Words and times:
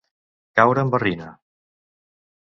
Caure 0.59 0.85
en 0.85 0.89
barrina. 0.95 1.27